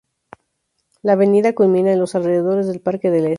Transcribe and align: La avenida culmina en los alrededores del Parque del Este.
La 1.03 1.13
avenida 1.13 1.53
culmina 1.53 1.93
en 1.93 1.99
los 1.99 2.15
alrededores 2.15 2.65
del 2.65 2.81
Parque 2.81 3.11
del 3.11 3.25
Este. 3.25 3.29